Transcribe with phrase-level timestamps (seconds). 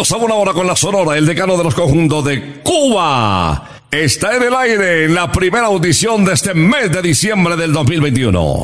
[0.00, 3.68] Bienvenidos a una hora con la Sonora, el decano de los conjuntos de Cuba.
[3.90, 8.62] Está en el aire en la primera audición de este mes de diciembre del 2021.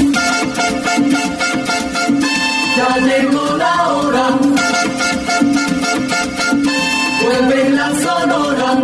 [2.75, 4.39] Ya llegó la hora.
[7.23, 8.83] Vuelve la sonora.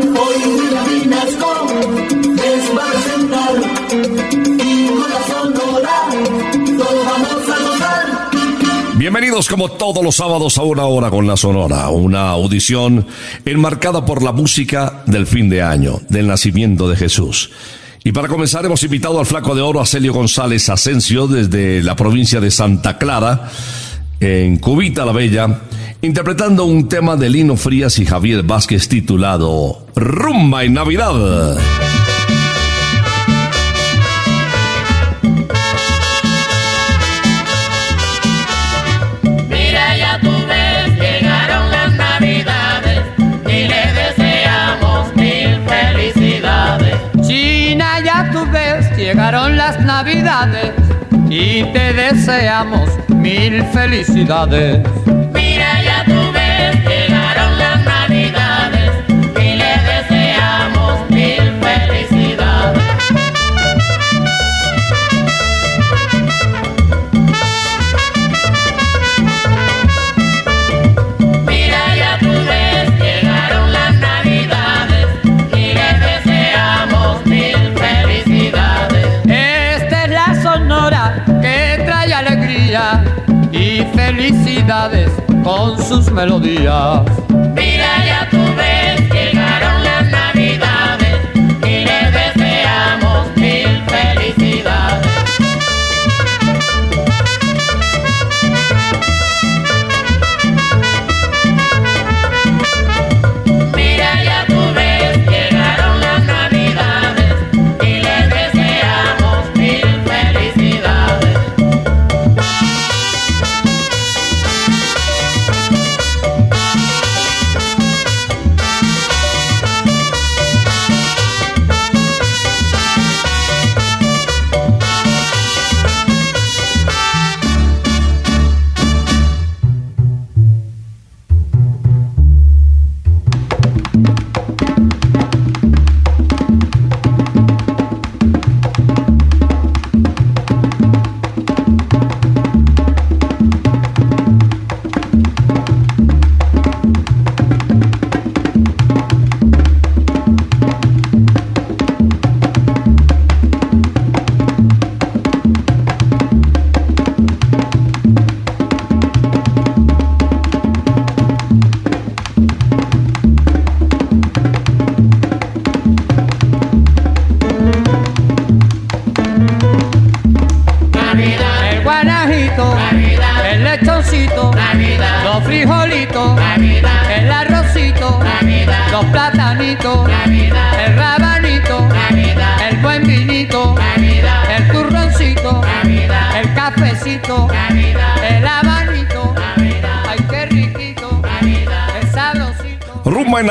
[9.12, 13.06] Bienvenidos como todos los sábados a una hora con la Sonora, una audición
[13.44, 17.50] enmarcada por la música del fin de año, del nacimiento de Jesús.
[18.04, 21.94] Y para comenzar hemos invitado al flaco de oro a Celio González Asensio desde la
[21.94, 23.50] provincia de Santa Clara,
[24.18, 25.60] en Cubita la Bella,
[26.00, 31.58] interpretando un tema de Lino Frías y Javier Vázquez titulado Rumba en Navidad.
[49.02, 50.72] Llegaron las navidades
[51.28, 54.78] y te deseamos mil felicidades.
[85.42, 87.02] Con sus melodías.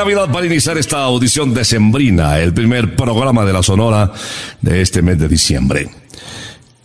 [0.02, 4.10] Navidad para iniciar esta audición decembrina, el primer programa de la Sonora
[4.60, 5.88] de este mes de diciembre.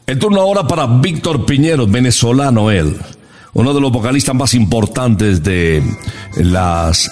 [0.05, 2.95] El turno ahora para Víctor Piñero, venezolano él,
[3.53, 5.81] uno de los vocalistas más importantes de
[6.35, 7.09] las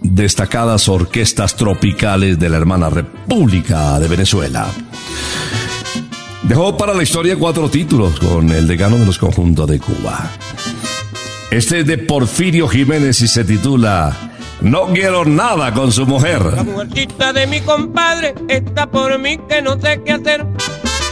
[0.00, 4.66] destacadas orquestas tropicales de la hermana República de Venezuela.
[6.42, 10.28] Dejó para la historia cuatro títulos con el decano de los conjuntos de Cuba.
[11.52, 14.25] Este es de Porfirio Jiménez y se titula
[14.60, 16.42] No quiero nada con su mujer.
[16.42, 20.46] La mujercita de mi compadre está por mí que no sé qué hacer.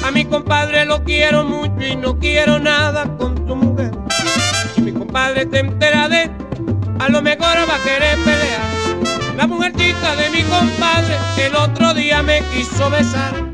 [0.04, 3.92] A mi compadre lo quiero mucho y no quiero nada con su mujer.
[4.74, 6.30] Si mi compadre se entera de
[6.98, 9.34] a lo mejor va a querer pelear.
[9.36, 13.53] La mujercita de mi compadre el otro día me quiso besar.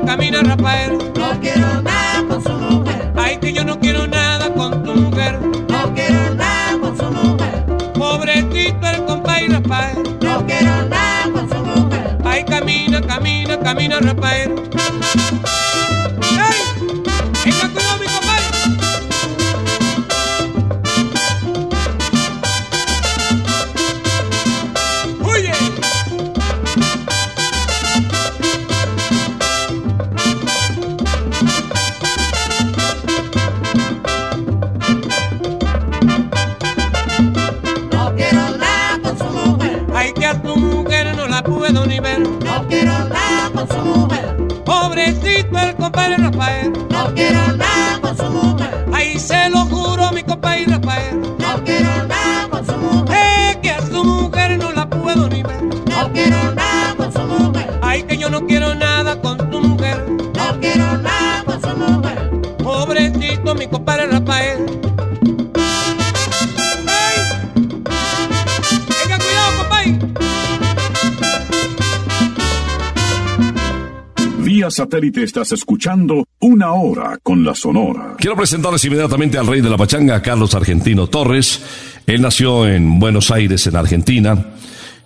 [0.00, 0.98] camina, camina, Rafael.
[1.16, 3.12] No quiero nada con su mujer.
[3.16, 5.38] Ay, que yo no quiero nada con tu mujer.
[5.68, 7.66] No quiero nada con su mujer.
[7.94, 10.02] Pobrecito el compadre Rafael.
[10.20, 12.18] No quiero nada con su mujer.
[12.24, 14.54] Ay, camina, camina, camina, Rafael.
[45.92, 46.71] Pobrecito el compadre
[74.92, 78.14] satélite estás escuchando Una Hora con la Sonora.
[78.18, 81.62] Quiero presentarles inmediatamente al rey de la pachanga, Carlos Argentino Torres.
[82.06, 84.48] Él nació en Buenos Aires, en Argentina.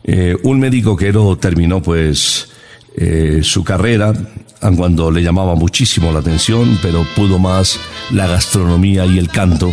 [0.03, 2.49] Eh, un médico que no terminó, pues,
[2.97, 4.13] eh, su carrera
[4.77, 7.79] cuando le llamaba muchísimo la atención, pero pudo más
[8.11, 9.73] la gastronomía y el canto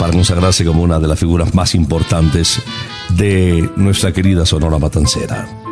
[0.00, 2.60] para consagrarse como una de las figuras más importantes
[3.10, 5.67] de nuestra querida Sonora Matancera.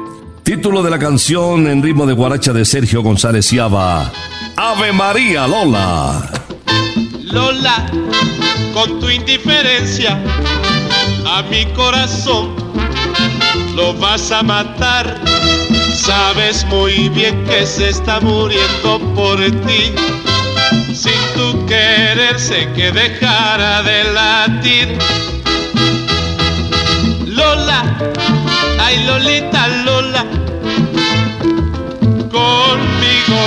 [0.47, 4.13] Título de la canción en ritmo de guaracha de Sergio González Ciaba,
[4.55, 6.31] Ave María Lola.
[7.25, 7.91] Lola,
[8.73, 10.17] con tu indiferencia
[11.27, 12.55] a mi corazón
[13.75, 15.21] lo vas a matar.
[15.93, 19.93] Sabes muy bien que se está muriendo por ti.
[20.95, 24.99] Sin tu querer sé que dejara de latir.
[27.27, 27.99] Lola,
[28.79, 29.66] ay Lolita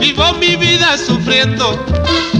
[0.00, 1.78] vivo mi vida sufriendo.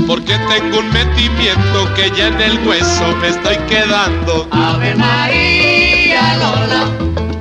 [0.07, 4.47] Porque tengo un metimiento que ya en el hueso me estoy quedando.
[4.51, 6.85] Ave María Lola,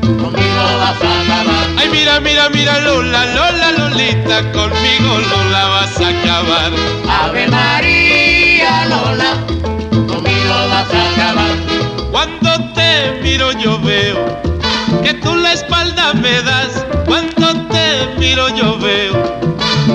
[0.02, 1.68] conmigo vas a acabar.
[1.78, 6.72] Ay, mira, mira, mira, Lola, Lola, Lolita, conmigo Lola vas a acabar.
[7.22, 9.34] Ave María Lola,
[10.08, 11.54] conmigo vas a acabar.
[12.12, 14.42] Cuando te miro yo veo
[15.04, 16.86] que tú la espalda me das.
[17.06, 19.13] Cuando te miro yo veo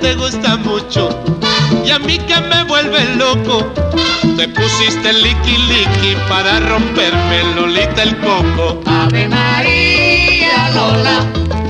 [0.00, 1.08] te gusta mucho
[1.84, 3.72] y a mí que me vuelve loco.
[4.36, 8.80] Te pusiste liqui liqui para romperme Lolita el coco.
[8.86, 11.18] Ave María Lola,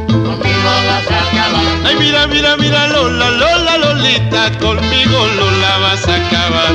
[0.09, 1.65] conmigo vas a acabar.
[1.85, 6.73] Ay, mira, mira, mira, Lola, Lola, Lolita, conmigo Lola vas a acabar.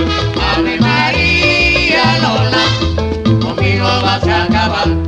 [0.56, 5.07] Ave María Lola, conmigo vas a acabar.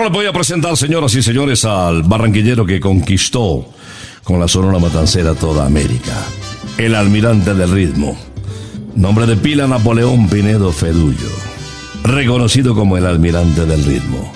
[0.00, 3.66] Ahora les voy a presentar, señoras y señores, al barranquillero que conquistó
[4.24, 6.16] con la Sonora Matancera toda América.
[6.78, 8.16] El almirante del ritmo.
[8.94, 11.28] Nombre de pila Napoleón Pinedo Fedullo.
[12.02, 14.32] Reconocido como el almirante del ritmo.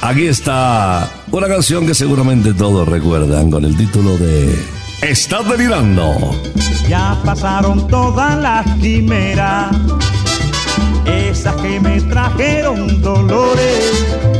[0.00, 4.56] Aquí está una canción que seguramente todos recuerdan con el título de
[5.02, 6.40] Estás delirando.
[6.88, 9.74] Ya pasaron todas las quimeras,
[11.04, 14.39] esas que me trajeron dolores.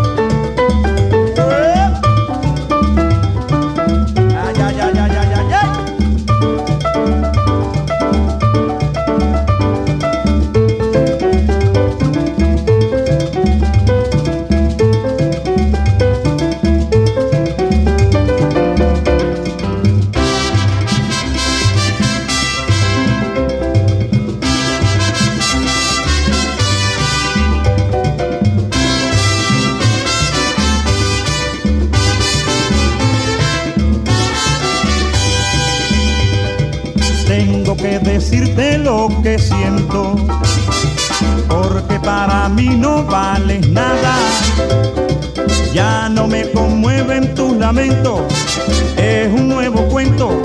[48.97, 50.41] Es un nuevo cuento,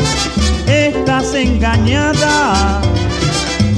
[0.68, 2.80] estás engañada.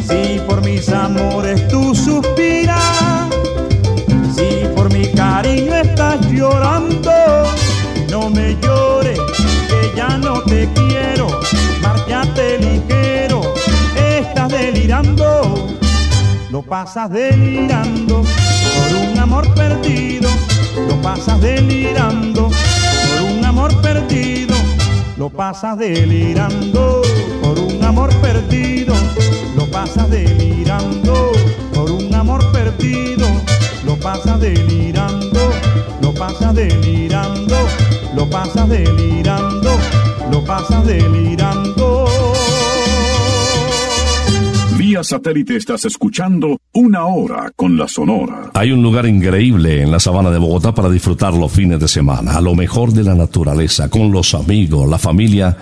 [0.07, 3.28] Si por mis amores tú suspiras,
[4.35, 7.11] si por mi cariño estás llorando,
[8.11, 9.19] no me llores,
[9.69, 11.28] que ya no te quiero,
[11.81, 13.55] márchate ligero,
[13.97, 15.69] estás delirando,
[16.50, 20.28] lo pasas delirando por un amor perdido,
[20.87, 22.50] lo pasas delirando
[25.19, 27.03] lo pasas delirando
[27.43, 28.95] por un amor perdido,
[29.57, 31.33] lo pasas delirando
[31.75, 33.27] por un amor perdido,
[33.85, 35.41] lo pasas delirando,
[36.01, 37.57] lo pasas delirando,
[38.15, 39.71] lo pasas delirando,
[40.31, 42.07] lo pasas delirando.
[44.77, 48.51] Vía satélite estás escuchando Una Hora con la Sonora.
[48.53, 52.37] Hay un lugar increíble en la sabana de Bogotá para disfrutar los fines de semana,
[52.37, 55.57] a lo mejor de la naturaleza, con los amigos, la familia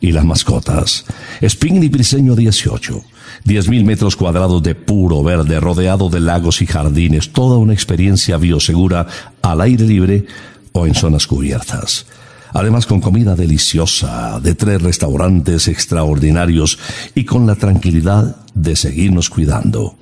[0.00, 1.04] y las mascotas.
[1.42, 3.02] Spinny Briseño 18.
[3.44, 9.06] 10.000 metros cuadrados de puro verde, rodeado de lagos y jardines, toda una experiencia biosegura
[9.42, 10.26] al aire libre
[10.70, 12.06] o en zonas cubiertas.
[12.52, 16.78] Además con comida deliciosa, de tres restaurantes extraordinarios
[17.14, 19.96] y con la tranquilidad de seguirnos cuidando.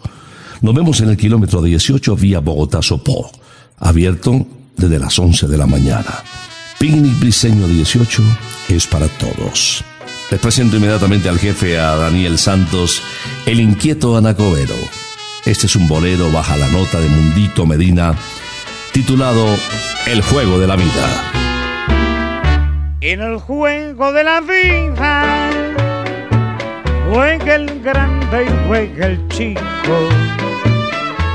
[0.63, 3.31] Nos vemos en el kilómetro 18 vía Bogotá-Sopó,
[3.79, 6.23] abierto desde las 11 de la mañana.
[6.79, 8.23] Picnic Briseño 18
[8.69, 9.83] es para todos.
[10.31, 13.03] Les presento inmediatamente al jefe, a Daniel Santos,
[13.47, 14.75] el inquieto Anacobero.
[15.45, 18.15] Este es un bolero baja la nota de Mundito Medina,
[18.93, 19.47] titulado
[20.07, 21.33] El juego de la vida.
[23.01, 25.51] En el juego de la vida
[27.11, 30.09] juega el grande y juega el chico,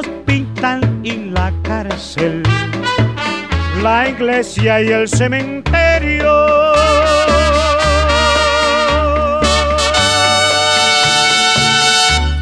[0.00, 2.42] el hospital y la cárcel
[3.82, 6.30] la iglesia y el cementerio.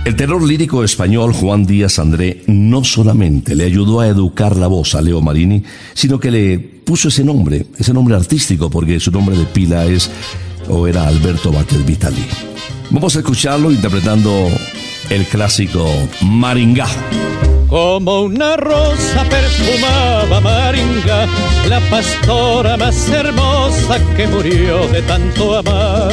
[0.05, 4.94] El tenor lírico español Juan Díaz André no solamente le ayudó a educar la voz
[4.94, 5.62] a Leo Marini,
[5.94, 10.11] sino que le puso ese nombre, ese nombre artístico, porque su nombre de pila es
[10.68, 12.25] o era Alberto Vázquez Vitali.
[12.90, 14.49] Vamos a escucharlo interpretando
[15.11, 15.87] el clásico
[16.23, 16.87] Maringá.
[17.68, 21.26] Como una rosa perfumaba Maringa,
[21.68, 26.11] la pastora más hermosa que murió de tanto amar.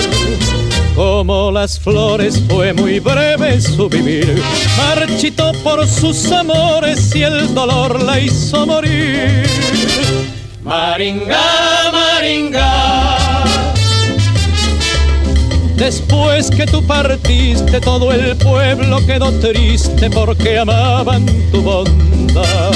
[0.95, 4.41] Como las flores fue muy breve su vivir,
[4.77, 9.45] marchitó por sus amores y el dolor la hizo morir.
[10.61, 13.24] Maringa, Maringa.
[15.77, 22.73] Después que tú partiste, todo el pueblo quedó triste porque amaban tu bondad.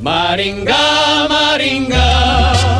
[0.00, 2.78] Maringa, Maringa.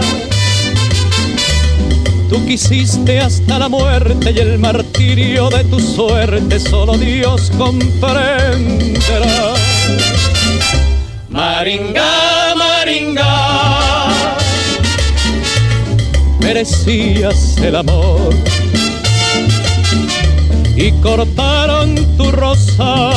[2.28, 9.54] Tú quisiste hasta la muerte y el martirio de tu suerte solo Dios comprenderá.
[11.30, 13.47] Maringa, Maringa,
[16.48, 18.30] merecías el amor
[20.74, 23.10] y cortaron tu rosa.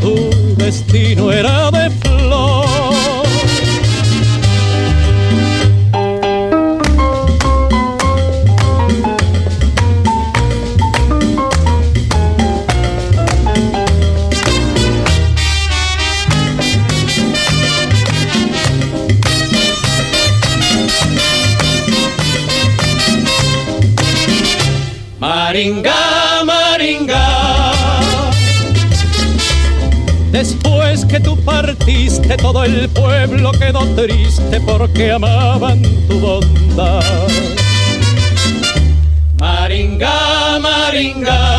[0.00, 0.14] Tu
[0.56, 1.65] destino era
[25.56, 27.72] Maringa, Maringa.
[30.30, 37.02] Después que tú partiste, todo el pueblo quedó triste porque amaban tu bondad.
[39.38, 41.58] Maringa, Maringa.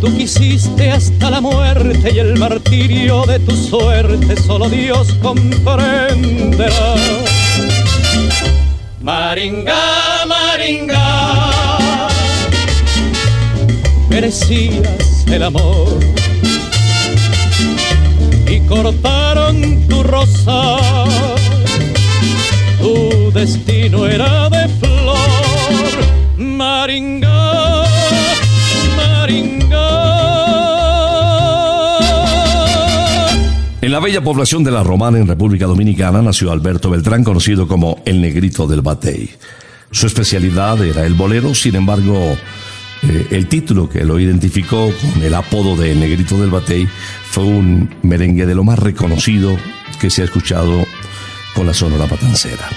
[0.00, 6.96] Tú quisiste hasta la muerte y el martirio de tu suerte solo Dios comprenderá.
[9.04, 11.03] Maringa, Maringa,
[14.14, 15.88] merecías el amor
[18.46, 20.76] y cortaron tu rosa.
[22.80, 25.18] Tu destino era de flor,
[26.38, 27.82] Maringa,
[28.96, 29.88] Maringa.
[33.80, 38.00] En la bella población de La Romana, en República Dominicana, nació Alberto Beltrán, conocido como
[38.04, 39.30] el Negrito del Batey.
[39.90, 42.36] Su especialidad era el bolero, sin embargo,
[43.08, 47.94] eh, el título que lo identificó con el apodo de Negrito del Batey fue un
[48.02, 49.56] merengue de lo más reconocido
[50.00, 50.86] que se ha escuchado
[51.54, 52.68] con la Sonora Matancera.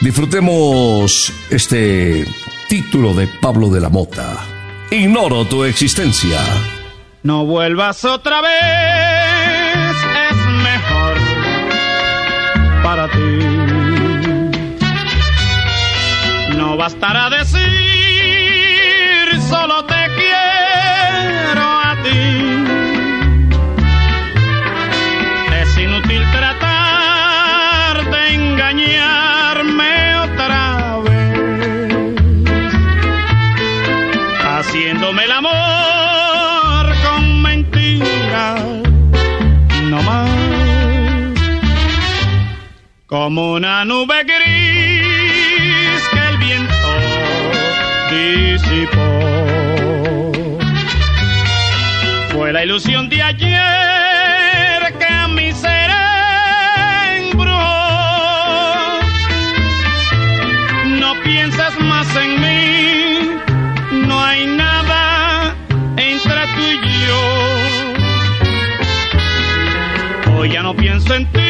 [0.00, 2.26] Disfrutemos este
[2.68, 4.38] título de Pablo de la Mota.
[4.90, 6.38] Ignoro tu existencia.
[7.22, 9.96] No vuelvas otra vez,
[10.30, 11.16] es mejor
[12.82, 13.18] para ti.
[16.56, 17.79] No bastará decir,
[43.10, 46.90] Como una nube gris que el viento
[48.08, 49.10] disipó.
[52.30, 53.58] Fue la ilusión de ayer
[54.96, 55.90] que a mi ser
[57.18, 57.58] embrujó.
[61.00, 63.28] No pienses más en mí,
[64.06, 65.56] no hay nada
[65.96, 67.22] entre tú y yo.
[70.36, 71.49] Hoy ya no pienso en ti,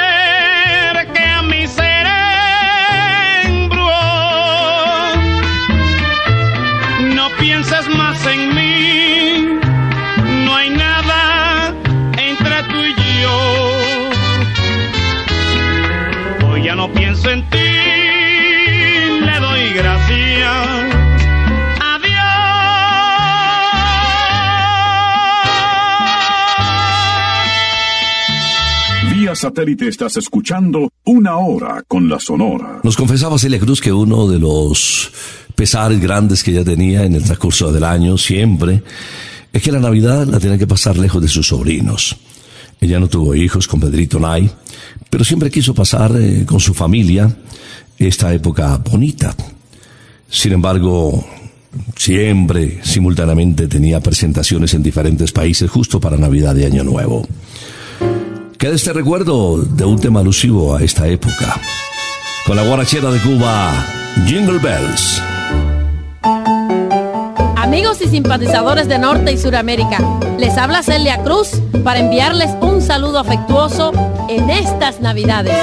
[29.41, 32.79] satélite estás escuchando una hora con la Sonora.
[32.83, 35.11] Nos confesaba Celia Cruz que uno de los
[35.55, 38.83] pesares grandes que ella tenía en el transcurso del año, siempre,
[39.51, 42.15] es que la Navidad la tenía que pasar lejos de sus sobrinos.
[42.79, 44.47] Ella no tuvo hijos con Pedrito Nay,
[45.09, 47.35] pero siempre quiso pasar eh, con su familia
[47.97, 49.35] esta época bonita.
[50.29, 51.25] Sin embargo,
[51.95, 57.25] Siempre, simultáneamente, tenía presentaciones en diferentes países justo para Navidad y Año Nuevo.
[58.61, 61.59] Queda este recuerdo de un tema alusivo a esta época.
[62.45, 63.73] Con la guarachera de Cuba,
[64.27, 65.19] Jingle Bells.
[67.55, 69.97] Amigos y simpatizadores de Norte y Suramérica,
[70.37, 73.93] les habla Celia Cruz para enviarles un saludo afectuoso
[74.29, 75.57] en estas Navidades.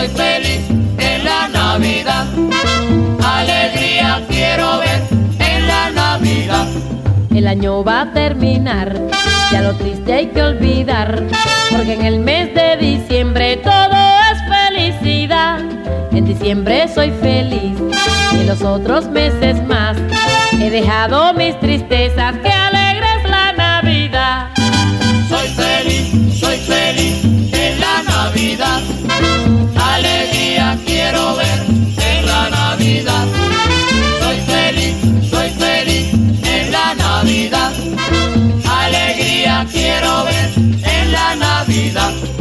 [0.00, 0.60] Soy feliz
[0.98, 2.26] en la Navidad.
[3.22, 5.02] Alegría quiero ver
[5.38, 6.66] en la Navidad.
[7.34, 8.98] El año va a terminar,
[9.52, 11.22] ya lo triste hay que olvidar,
[11.70, 13.96] porque en el mes de diciembre todo
[14.32, 15.60] es felicidad.
[16.12, 17.76] En diciembre soy feliz
[18.32, 19.98] y en los otros meses más
[20.58, 24.48] he dejado mis tristezas, que alegre es la Navidad.
[25.28, 29.59] Soy feliz, soy feliz en la Navidad.
[30.86, 31.60] Quiero ver
[32.12, 33.26] en la Navidad.
[34.20, 34.94] Soy feliz,
[35.30, 36.12] soy feliz
[36.44, 37.72] en la Navidad.
[38.64, 40.50] Alegría quiero ver
[40.82, 42.39] en la Navidad.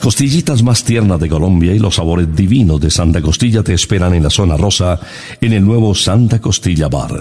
[0.00, 4.14] Las costillitas más tiernas de Colombia y los sabores divinos de Santa Costilla te esperan
[4.14, 4.98] en la zona rosa
[5.42, 7.20] en el nuevo Santa Costilla Bar.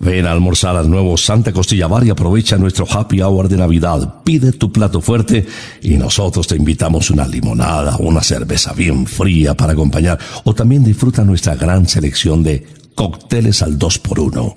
[0.00, 4.14] Ven a almorzar al nuevo Santa Costilla Bar y aprovecha nuestro happy hour de Navidad.
[4.24, 5.46] Pide tu plato fuerte
[5.80, 11.22] y nosotros te invitamos una limonada, una cerveza bien fría para acompañar o también disfruta
[11.22, 14.54] nuestra gran selección de cócteles al 2x1.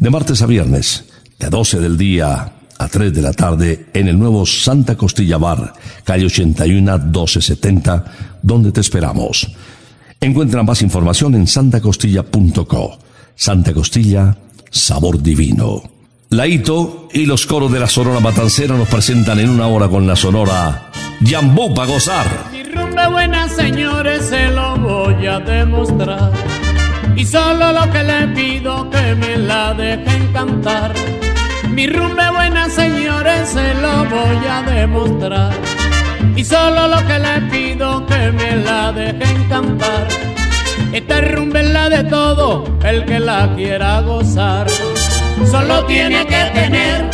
[0.00, 1.04] De martes a viernes,
[1.38, 5.72] de 12 del día a 3 de la tarde en el nuevo Santa Costilla Bar,
[6.04, 8.04] calle 81 1270,
[8.42, 9.46] donde te esperamos.
[10.20, 12.98] Encuentra más información en santacostilla.co.
[13.34, 14.36] Santa Costilla,
[14.70, 15.82] sabor divino.
[16.30, 20.16] Laito y los coros de la Sonora Matancera nos presentan en una hora con la
[20.16, 20.90] Sonora
[21.20, 22.26] Yambú para gozar.
[22.52, 22.62] Mi
[23.48, 26.32] señores, se lo voy a demostrar.
[27.16, 30.94] Y solo lo que le pido que me la dejen cantar.
[31.72, 35.52] Mi rumba buena, señores, se lo voy a demostrar.
[36.36, 40.06] Y solo lo que le pido que me la dejen cantar.
[40.92, 44.66] Esta rumba es la de todo el que la quiera gozar.
[45.50, 47.10] Solo tiene que tener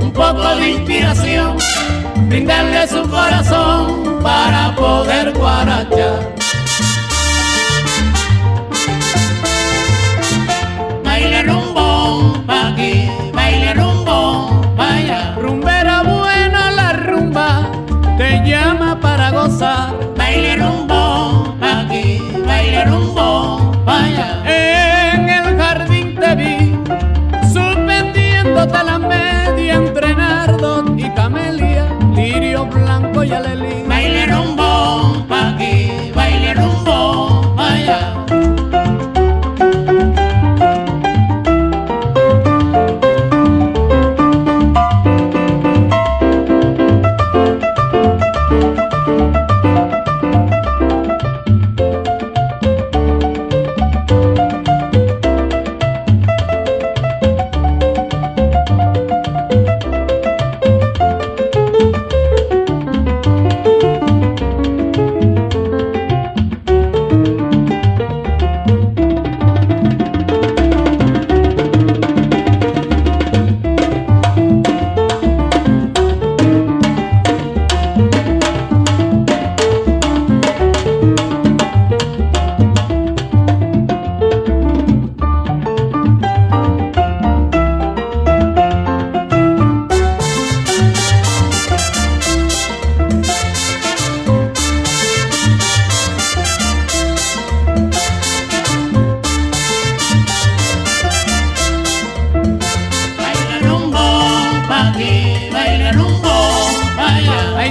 [0.00, 1.56] un poco de inspiración,
[2.28, 6.35] brindarle su corazón para poder guarachar.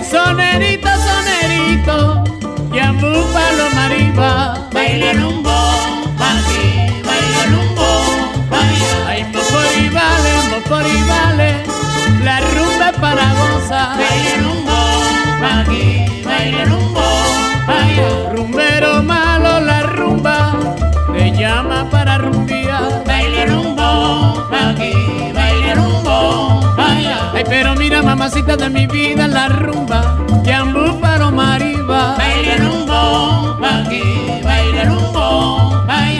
[0.10, 2.24] Sonerito, sonerito,
[2.74, 4.32] yambú paloma arriba.
[4.72, 5.58] Baila rumbo,
[6.20, 6.66] aquí,
[7.08, 7.90] baila rumbo,
[8.50, 8.94] vaya.
[9.08, 11.50] Ay, mopori vale, mopori vale,
[12.24, 13.98] la rumba es para gozar.
[13.98, 14.80] Baila rumbo,
[15.54, 15.86] aquí,
[16.24, 17.08] baila rumbo,
[17.68, 18.10] vaya.
[18.34, 20.38] Rumbero malo la rumba,
[21.14, 23.04] te llama para rumbear.
[23.06, 24.94] Baila rumbo, aquí,
[25.34, 32.16] baila rumbo, Ay, pero mira, mamacita de mi vida, la rumba, yambú paloma arriba.
[32.18, 34.02] Baila rumbo, aquí,
[34.44, 36.15] baila rumbo, vaya.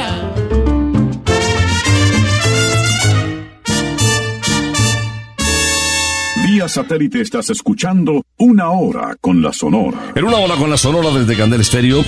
[6.66, 10.14] Vía satélite estás escuchando Una Hora con la Sonora.
[10.16, 12.04] En una hora con la Sonora desde Candel Estéreo,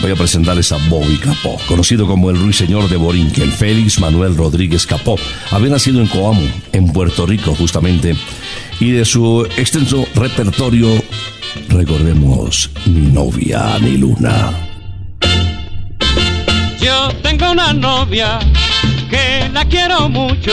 [0.00, 4.86] voy a presentarles a Bobby Capó, conocido como el ruiseñor de Borinquen, Félix Manuel Rodríguez
[4.86, 5.16] Capó.
[5.50, 8.14] Había nacido en Coamo, en Puerto Rico justamente,
[8.78, 11.02] y de su extenso repertorio
[11.68, 14.52] recordemos Ni novia ni luna.
[16.80, 18.38] Yo tengo una novia
[19.10, 20.52] que la quiero mucho,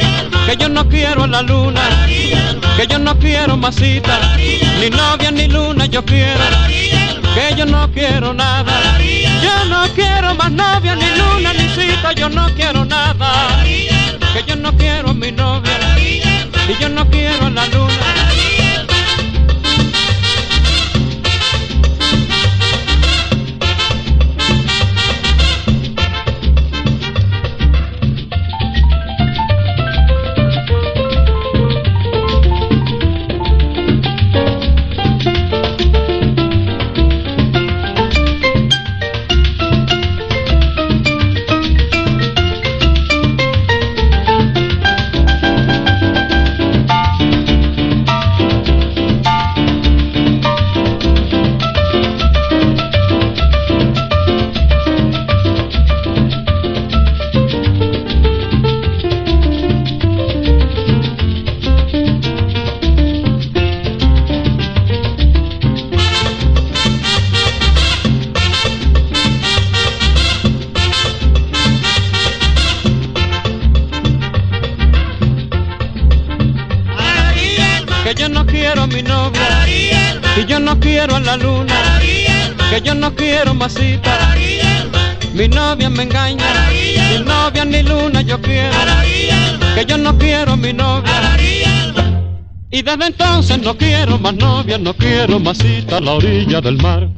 [0.45, 1.81] que yo no quiero a la luna,
[2.77, 4.19] que yo no quiero más cita,
[4.79, 6.43] ni novia ni luna yo quiero,
[7.35, 12.29] que yo no quiero nada, yo no quiero más novia ni luna ni cita, yo
[12.29, 17.65] no quiero nada, que yo no quiero mi novia, y yo no quiero a la
[17.67, 18.30] luna.
[94.77, 97.09] No quiero más cita a la orilla del mar.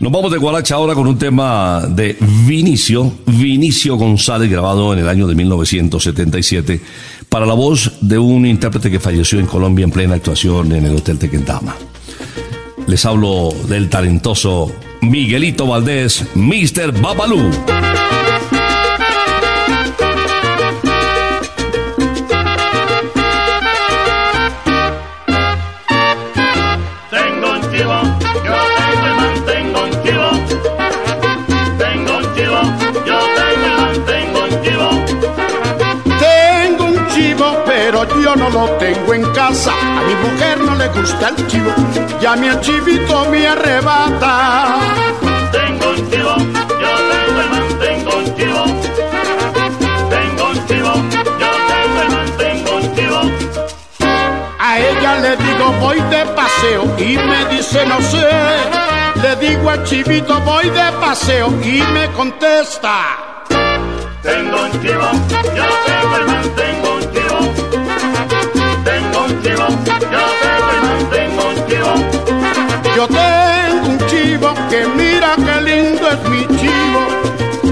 [0.00, 2.16] Nos vamos de Guaracha ahora con un tema de
[2.46, 6.80] Vinicio, Vinicio González, grabado en el año de 1977,
[7.28, 10.96] para la voz de un intérprete que falleció en Colombia en plena actuación en el
[10.96, 11.76] Hotel Tequendama.
[12.86, 17.00] Les hablo del talentoso Miguelito Valdés, Mr.
[17.00, 17.50] Babalú.
[38.32, 39.72] Yo no lo tengo en casa.
[39.72, 41.72] A mi mujer no le gusta el chivo,
[42.20, 44.78] y a mi el chivito me arrebata.
[45.50, 46.36] Tengo un chivo,
[46.82, 48.64] yo tengo y mantengo un chivo.
[50.10, 50.92] Tengo un chivo,
[51.40, 53.20] yo tengo y mantengo un chivo.
[54.58, 58.28] A ella le digo voy de paseo y me dice no sé.
[59.22, 63.18] Le digo al chivito voy de paseo y me contesta.
[64.22, 65.10] Tengo un chivo,
[65.54, 67.01] yo tengo el man, tengo un chivo.
[67.01, 67.01] Tengo
[69.42, 69.66] un chivo,
[70.12, 71.92] yo tengo un chivo.
[72.94, 77.02] Yo tengo un chivo que mira qué lindo es mi chivo.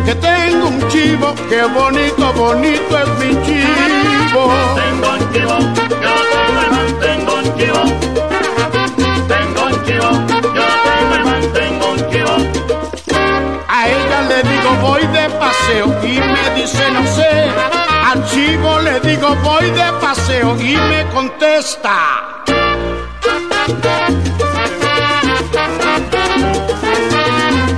[0.05, 4.53] Que tengo un chivo, qué bonito, bonito es mi chivo.
[4.75, 5.59] Tengo un chivo,
[6.03, 7.83] yo tengo el man, tengo un chivo.
[9.29, 10.11] Tengo un chivo,
[10.55, 12.35] yo tengo el man, tengo un chivo.
[13.69, 17.80] A ella le digo voy de paseo y me dice no sé.
[18.11, 22.43] Al chivo le digo voy de paseo y me contesta.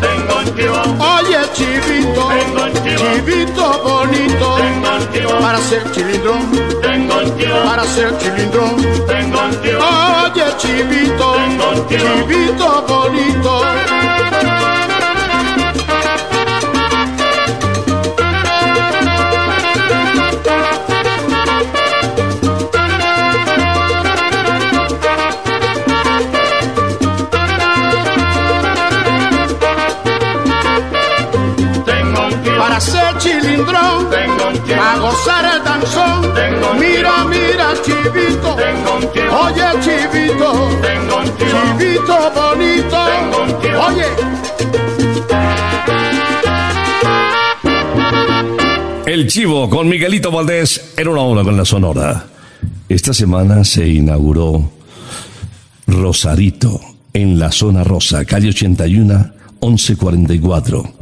[0.01, 0.81] Tengo un chivo,
[1.17, 3.13] Oye chivito, Tengo un chivo.
[3.15, 8.77] chivito bonito, tengo un chivo, para ser chilindrón, tengo un chivo, para ser chilindrón.
[9.07, 9.85] tengo un chivo.
[10.25, 12.27] Oye chivito, Tengo un chivo.
[12.27, 14.02] chivito bonito.
[37.83, 40.49] Chivito, tengo un oye chivito,
[40.81, 42.99] tengo un chivo, chivito bonito.
[43.07, 43.51] Tengo un.
[43.77, 44.07] Oye,
[49.07, 52.27] El Chivo con Miguelito Valdés en una hora con la Sonora.
[52.89, 54.71] Esta semana se inauguró
[55.87, 56.81] Rosarito
[57.13, 60.95] en la zona rosa, calle 81, 1144.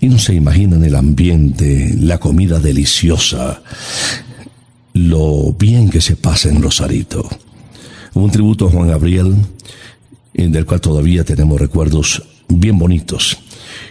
[0.00, 3.62] Y no se imaginan el ambiente, la comida deliciosa,
[4.92, 7.28] lo bien que se pasa en Rosarito.
[8.14, 9.34] Un tributo a Juan Gabriel,
[10.34, 13.38] del cual todavía tenemos recuerdos bien bonitos.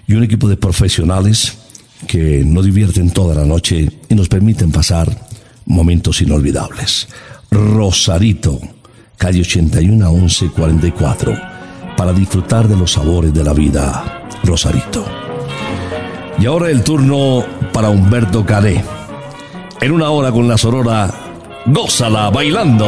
[0.08, 1.58] Y un equipo de profesionales
[2.08, 5.28] que nos divierten toda la noche y nos permiten pasar
[5.66, 7.08] momentos inolvidables.
[7.52, 8.60] Rosarito,
[9.18, 11.38] calle 81 a 1144,
[11.98, 14.28] para disfrutar de los sabores de la vida.
[14.44, 15.06] Rosarito.
[16.40, 17.44] Y ahora el turno
[17.74, 18.99] para Humberto Caré.
[19.82, 21.10] En una hora con la sonora,
[21.66, 22.86] gózala bailando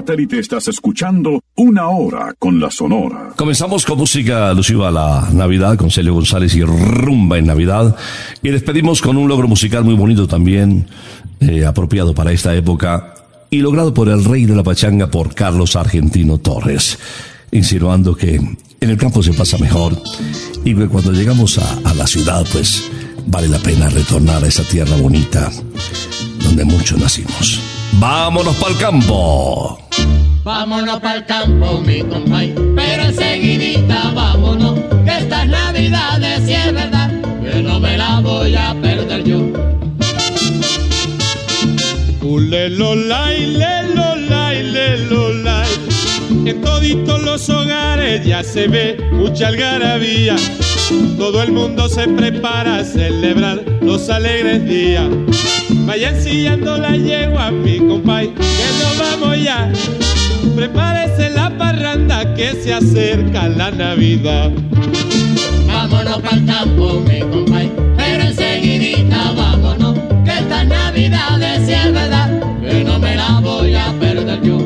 [0.00, 3.34] satélite estás escuchando Una Hora con la Sonora.
[3.36, 7.94] Comenzamos con música alusiva a la Navidad con Celio González y Rumba en Navidad.
[8.42, 10.86] Y despedimos con un logro musical muy bonito también,
[11.40, 13.12] eh, apropiado para esta época
[13.50, 16.98] y logrado por el rey de la pachanga, por Carlos Argentino Torres,
[17.52, 20.00] insinuando que en el campo se pasa mejor
[20.64, 22.90] y que cuando llegamos a, a la ciudad, pues
[23.26, 25.50] vale la pena retornar a esa tierra bonita
[26.42, 27.60] donde muchos nacimos.
[27.98, 29.79] ¡Vámonos para el campo!
[30.52, 37.08] Vámonos para el campo, mi compay, pero enseguidita vámonos, que estas navidades si es verdad,
[37.40, 39.38] que no me la voy a perder yo.
[42.20, 45.68] Ulelolay, lelolay, lelolay.
[46.44, 50.34] En toditos los hogares ya se ve mucha algarabía.
[51.16, 55.06] Todo el mundo se prepara a celebrar los alegres días.
[55.86, 59.72] Vayan sillando la yegua, mi compay, que nos vamos ya.
[60.60, 64.50] Prepárese la parranda que se acerca la Navidad.
[65.66, 72.28] Vámonos para el campo, mi compay, pero enseguidita vámonos, que estas navidades si es verdad,
[72.60, 74.58] que no me la voy a perder yo.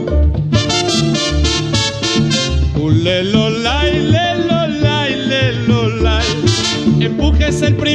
[2.74, 6.26] Ulelolay, lelolay, lelolay.
[6.98, 7.73] Empújese el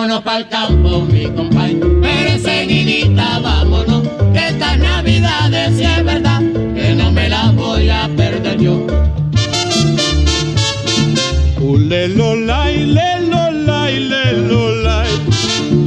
[0.00, 6.40] Vámonos para el campo, mi compay, pero enseguidita vámonos, que estas navidades si es verdad,
[6.74, 8.86] que no me las voy a perder yo.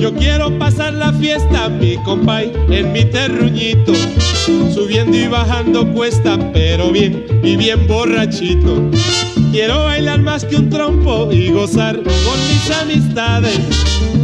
[0.03, 3.93] Yo quiero pasar la fiesta, mi compay, en mi terruñito.
[4.73, 8.91] Subiendo y bajando cuesta, pero bien y bien borrachito.
[9.53, 13.57] Quiero bailar más que un trompo y gozar con mis amistades.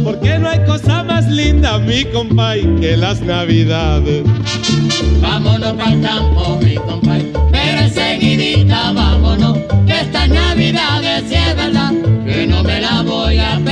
[0.04, 4.22] Porque no hay cosa más linda, mi compay, que las navidades.
[5.22, 9.56] Vámonos para el campo, mi compay, pero enseguidita vámonos,
[9.86, 11.92] que estas navidades si es verdad,
[12.26, 13.69] que no me la voy a perder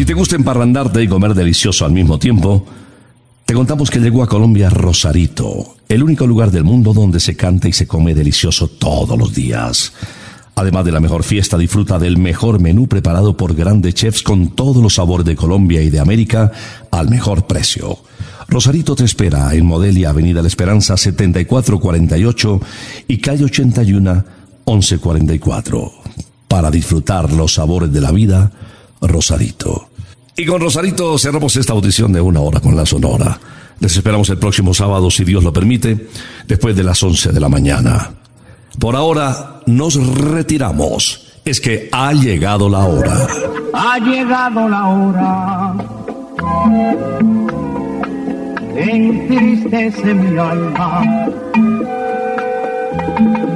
[0.00, 2.64] Si te gusta emparrandarte y comer delicioso al mismo tiempo,
[3.44, 7.68] te contamos que llegó a Colombia Rosarito, el único lugar del mundo donde se canta
[7.68, 9.92] y se come delicioso todos los días.
[10.54, 14.82] Además de la mejor fiesta, disfruta del mejor menú preparado por grandes chefs con todos
[14.82, 16.50] los sabores de Colombia y de América
[16.90, 17.98] al mejor precio.
[18.48, 22.60] Rosarito te espera en Modelia, Avenida La Esperanza 7448
[23.06, 24.24] y calle 81
[24.66, 25.92] 1144.
[26.48, 28.50] Para disfrutar los sabores de la vida,
[29.02, 29.89] Rosarito.
[30.40, 33.38] Y con Rosarito cerramos esta audición de una hora con la Sonora.
[33.78, 36.08] Les esperamos el próximo sábado, si Dios lo permite,
[36.48, 38.12] después de las 11 de la mañana.
[38.78, 41.36] Por ahora nos retiramos.
[41.44, 43.26] Es que ha llegado la hora.
[43.74, 45.74] Ha llegado la hora.
[48.76, 51.02] Entristece mi alma.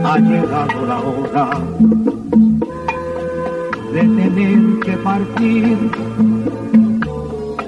[0.04, 1.50] Ha llegado la hora
[3.90, 6.33] de tener que partir.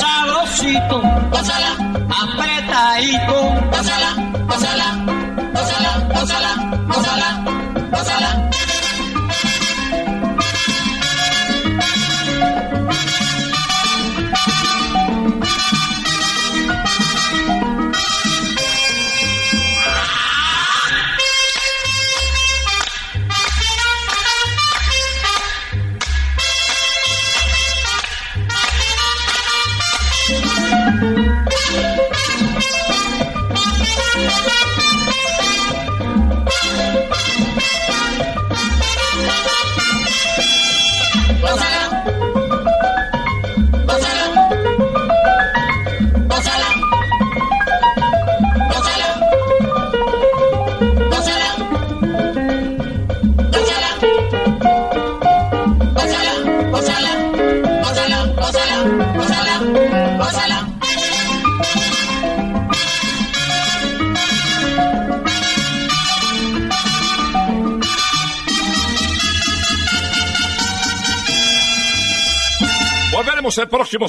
[0.00, 0.98] sabrosito,
[1.30, 1.76] pásala,
[2.08, 3.36] apretadito,
[3.70, 4.10] pásala,
[4.48, 4.99] pásala.